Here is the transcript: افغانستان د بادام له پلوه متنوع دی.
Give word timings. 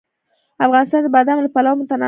افغانستان 0.65 0.99
د 1.03 1.07
بادام 1.15 1.37
له 1.43 1.49
پلوه 1.55 1.77
متنوع 1.79 1.95
دی. 1.97 1.99